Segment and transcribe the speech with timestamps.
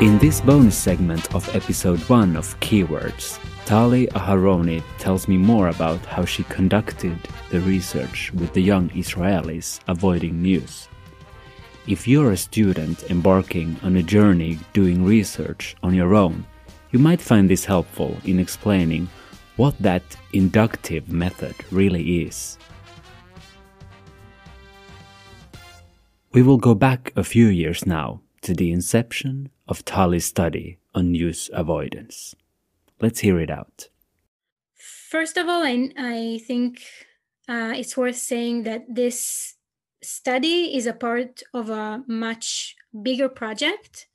[0.00, 6.04] In this bonus segment of episode 1 of Keywords, Tali Aharoni tells me more about
[6.04, 7.16] how she conducted
[7.50, 10.88] the research with the young Israelis avoiding news.
[11.86, 16.44] If you're a student embarking on a journey doing research on your own,
[16.90, 19.08] you might find this helpful in explaining
[19.56, 20.02] what that
[20.32, 22.58] inductive method really is.
[26.32, 31.10] We will go back a few years now to the inception of Tali's study on
[31.10, 32.34] news avoidance.
[33.00, 33.88] Let's hear it out.
[34.74, 36.82] First of all, I, I think
[37.48, 39.54] uh, it's worth saying that this
[40.02, 44.08] study is a part of a much bigger project.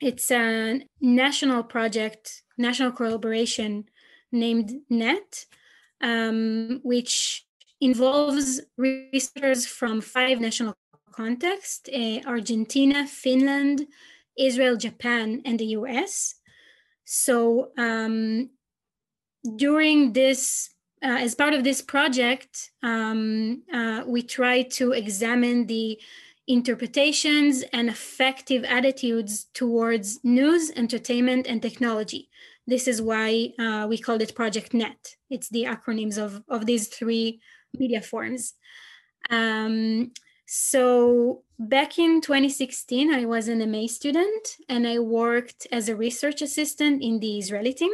[0.00, 3.86] It's a national project, national collaboration
[4.30, 5.46] named NET,
[6.00, 7.44] um, which
[7.80, 10.76] involves researchers from five national
[11.12, 13.86] contexts uh, Argentina, Finland,
[14.38, 16.34] Israel, Japan, and the US.
[17.04, 18.50] So um,
[19.56, 20.70] during this,
[21.02, 26.00] uh, as part of this project, um, uh, we try to examine the
[26.48, 32.28] interpretations and effective attitudes towards news, entertainment, and technology.
[32.66, 35.16] This is why uh, we called it Project NET.
[35.30, 37.40] It's the acronyms of, of these three
[37.74, 38.54] media forms.
[39.30, 40.12] Um,
[40.46, 46.42] so back in 2016, I was an MA student and I worked as a research
[46.42, 47.92] assistant in the Israeli team,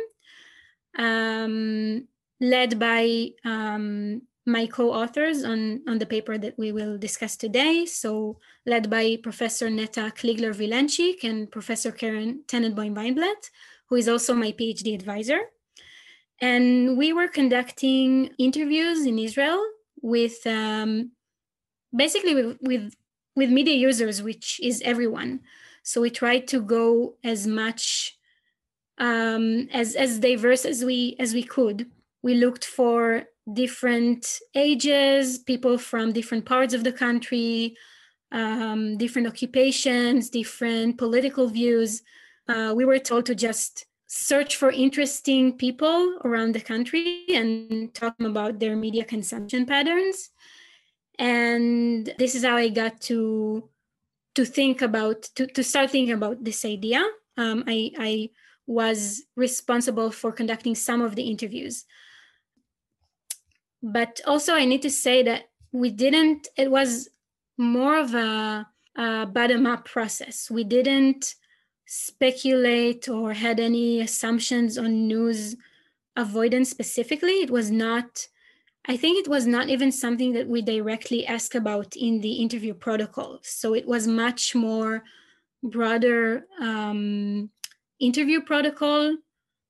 [0.98, 2.08] um,
[2.40, 7.84] led by um, my co-authors on, on the paper that we will discuss today.
[7.84, 13.50] So led by Professor Netta Kligler-Vilenchik and Professor Keren Tenenboim-Weinblatt,
[13.88, 15.40] who is also my PhD advisor.
[16.40, 19.62] And we were conducting interviews in Israel
[20.00, 21.10] with um,
[21.94, 22.94] basically with, with
[23.36, 25.40] with media users, which is everyone.
[25.84, 28.18] So we tried to go as much
[28.98, 31.86] um, as as diverse as we as we could.
[32.22, 37.76] We looked for different ages, people from different parts of the country,
[38.32, 42.02] um, different occupations, different political views.
[42.48, 48.14] Uh, we were told to just search for interesting people around the country and talk
[48.20, 50.30] about their media consumption patterns
[51.18, 53.68] and this is how i got to
[54.34, 57.04] to think about to, to start thinking about this idea.
[57.36, 58.30] Um, I, I
[58.68, 61.84] was responsible for conducting some of the interviews.
[63.82, 67.08] But also i need to say that we didn't it was
[67.56, 70.48] more of a, a bottom up process.
[70.48, 71.34] We didn't
[71.86, 75.56] speculate or had any assumptions on news
[76.16, 77.42] avoidance specifically.
[77.42, 78.28] It was not
[78.90, 82.72] I think it was not even something that we directly asked about in the interview
[82.72, 83.38] protocol.
[83.42, 85.04] So it was much more
[85.62, 87.50] broader um,
[88.00, 89.14] interview protocol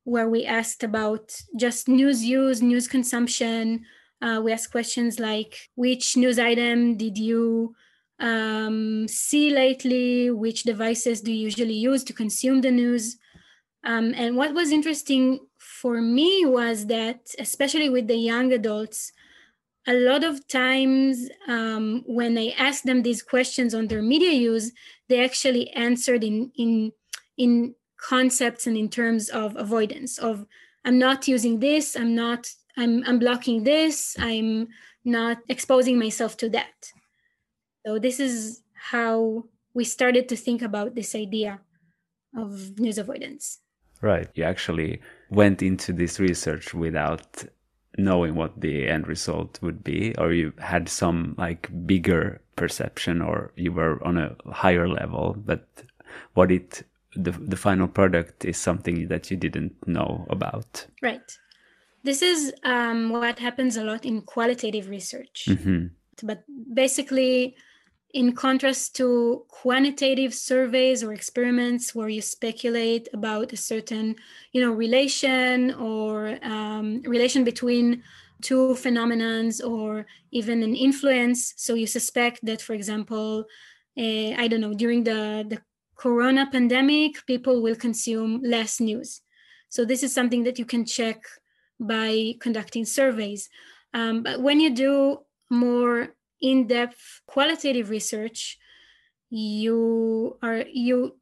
[0.05, 3.85] where we asked about just news use, news consumption.
[4.23, 7.75] Uh, we asked questions like which news item did you
[8.21, 10.31] um, see lately?
[10.31, 13.19] Which devices do you usually use to consume the news?
[13.85, 15.41] Um, and what was interesting
[15.81, 19.13] for me was that, especially with the young adults,
[19.87, 24.73] a lot of times um, when I ask them these questions on their media use,
[25.09, 26.93] they actually answered in in
[27.37, 30.47] in concepts and in terms of avoidance of
[30.85, 34.69] I'm not using this, I'm not, I'm I'm blocking this, I'm
[35.05, 36.93] not exposing myself to that.
[37.87, 41.61] So this is how we started to think about this idea
[42.37, 43.61] of news avoidance.
[44.03, 44.29] Right.
[44.35, 45.01] You actually
[45.31, 47.45] went into this research without
[47.97, 53.53] knowing what the end result would be, or you had some like bigger perception, or
[53.57, 55.67] you were on a higher level, but
[56.35, 56.83] what it
[57.15, 60.87] the the final product is something that you didn't know about.
[61.03, 61.39] Right.
[62.05, 65.47] This is um, what happens a lot in qualitative research.
[65.49, 65.87] Mm-hmm.
[66.23, 67.57] But basically,
[68.15, 74.17] in contrast to quantitative surveys or experiments where you speculate about a certain
[74.53, 78.03] you know relation or um, relation between
[78.41, 83.45] two phenomenons or even an influence so you suspect that for example
[83.99, 85.61] uh, i don't know during the, the
[85.99, 89.21] corona pandemic people will consume less news.
[89.69, 91.23] So this is something that you can check
[91.79, 93.51] by conducting surveys.
[93.93, 95.19] Um, but when you do
[95.51, 98.59] more in-depth qualitative research
[99.31, 101.17] you are you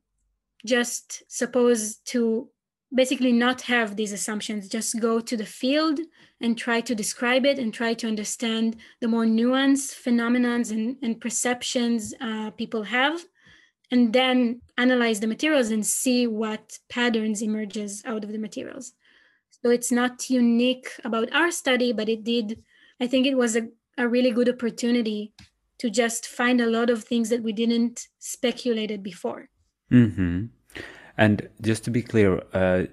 [0.65, 2.49] just supposed to
[2.95, 4.69] basically not have these assumptions.
[4.69, 6.01] Just go to the field
[6.41, 11.21] and try to describe it and try to understand the more nuanced phenomenons and, and
[11.21, 13.21] perceptions uh, people have
[13.91, 18.93] and then analyze the materials and see what patterns emerges out of the materials.
[19.63, 22.63] So it's not unique about our study but it did
[23.01, 25.33] i think it was a, a really good opportunity
[25.79, 29.49] to just find a lot of things that we didn't speculated before.
[29.93, 30.47] Mm-hmm.
[31.17, 32.87] and just to be clear uh,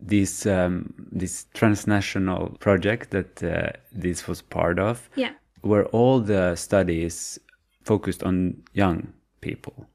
[0.00, 5.32] this um, this transnational project that uh, this was part of yeah.
[5.62, 7.38] were all the studies
[7.84, 9.86] focused on young people?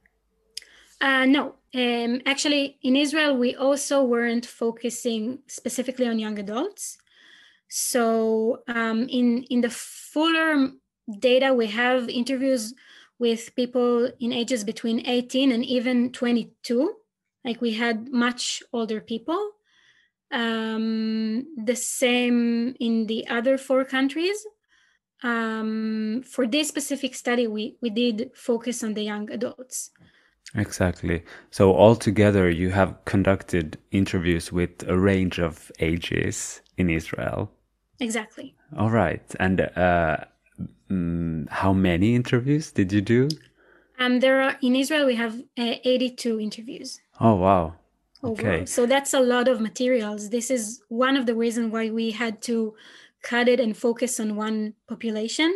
[1.02, 1.56] Uh, no.
[1.76, 6.98] Um, actually in israel we also weren't focusing specifically on young adults.
[7.68, 9.70] So um, in in the
[10.18, 10.72] fuller
[11.20, 12.74] data we have interviews
[13.20, 16.94] with people in ages between 18 and even 22
[17.46, 19.52] like we had much older people
[20.32, 24.46] um, the same in the other four countries.
[25.24, 29.92] Um, for this specific study, we, we did focus on the young adults.
[30.56, 31.24] Exactly.
[31.52, 37.52] So, altogether, you have conducted interviews with a range of ages in Israel.
[38.00, 38.56] Exactly.
[38.76, 39.24] All right.
[39.40, 40.18] And uh,
[40.90, 43.30] mm, how many interviews did you do?
[44.00, 47.00] Um, there are in Israel we have uh, 82 interviews.
[47.20, 47.76] Oh wow!
[48.24, 48.54] overall.
[48.54, 48.66] Okay.
[48.66, 50.30] So that's a lot of materials.
[50.30, 52.76] This is one of the reasons why we had to
[53.24, 55.54] cut it and focus on one population.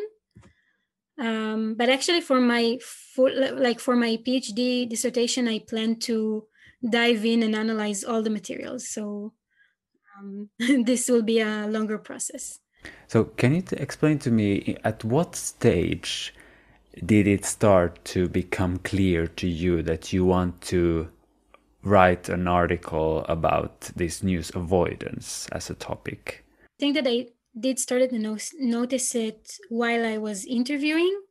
[1.19, 6.47] Um, but actually, for my full, like for my PhD dissertation, I plan to
[6.87, 8.89] dive in and analyze all the materials.
[8.89, 9.33] So
[10.17, 12.59] um, this will be a longer process.
[13.07, 16.33] So, can you t- explain to me at what stage
[17.05, 21.09] did it start to become clear to you that you want to
[21.83, 26.45] write an article about this news avoidance as a topic?
[26.63, 27.27] I think that I
[27.59, 31.21] did start to no- notice it while I was interviewing,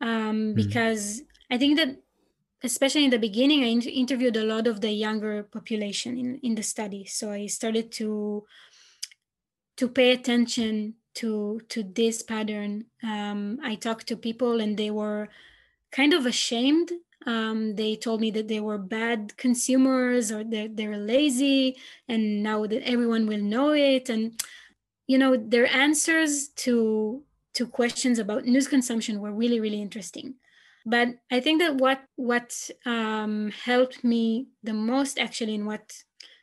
[0.00, 0.54] um, hmm.
[0.54, 1.24] because mm.
[1.50, 1.96] I think that
[2.62, 6.54] especially in the beginning, I inter- interviewed a lot of the younger population in, in
[6.54, 7.04] the study.
[7.04, 8.44] So I started to
[9.76, 12.86] to pay attention to to this pattern.
[13.02, 15.28] Um, I talked to people and they were
[15.90, 16.92] kind of ashamed
[17.26, 21.76] um, they told me that they were bad consumers or that they're lazy,
[22.08, 24.08] and now that everyone will know it.
[24.08, 24.40] And
[25.08, 27.22] you know, their answers to
[27.54, 30.34] to questions about news consumption were really, really interesting.
[30.84, 35.92] But I think that what what um, helped me the most, actually, and what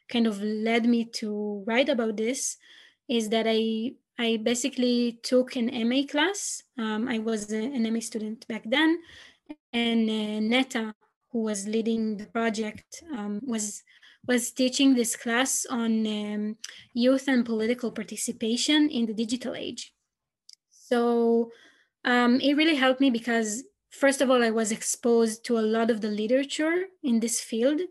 [0.09, 2.57] kind of led me to write about this,
[3.13, 6.63] is that I I basically took an MA class.
[6.77, 8.99] Um, I was an MA student back then,
[9.71, 10.93] and uh, Netta,
[11.31, 13.83] who was leading the project, um, was
[14.25, 16.57] was teaching this class on um,
[16.93, 19.93] youth and political participation in the digital age.
[20.69, 21.51] So
[22.05, 25.91] um, it really helped me because, first of all, I was exposed to a lot
[25.91, 27.81] of the literature in this field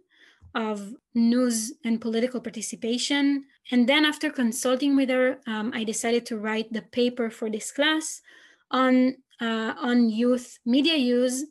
[0.55, 3.45] of news and political participation.
[3.71, 7.71] And then, after consulting with her, um, I decided to write the paper for this
[7.71, 8.21] class
[8.71, 11.45] on uh, on youth media use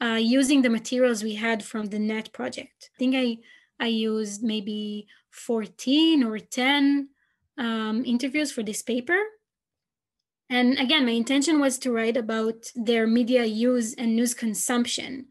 [0.00, 2.90] uh, using the materials we had from the net project.
[2.94, 3.38] I think I
[3.80, 7.08] I used maybe 14 or 10
[7.58, 9.18] um, interviews for this paper.
[10.50, 15.26] And again, my intention was to write about their media use and news consumption.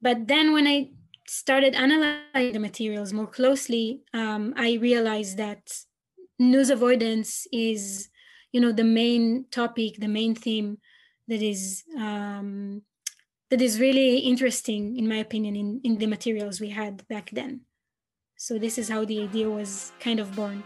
[0.00, 0.90] But then when I
[1.26, 5.72] started analyzing the materials more closely, um, I realized that
[6.38, 8.08] news avoidance is,
[8.52, 10.78] you know, the main topic, the main theme
[11.28, 12.82] that is um,
[13.50, 17.60] that is really interesting, in my opinion, in, in the materials we had back then.
[18.36, 20.64] So this is how the idea was kind of born.